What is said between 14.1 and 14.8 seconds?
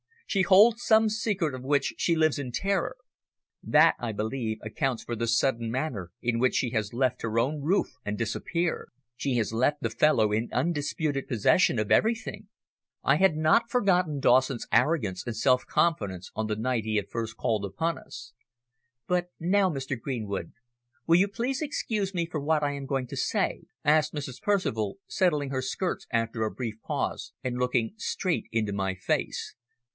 Dawson's